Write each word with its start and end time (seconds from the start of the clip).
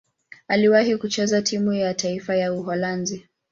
Aliwahi 0.47 0.97
kucheza 0.97 1.41
timu 1.41 1.73
ya 1.73 1.93
taifa 1.93 2.35
ya 2.35 2.53
Uholanzi. 2.53 3.29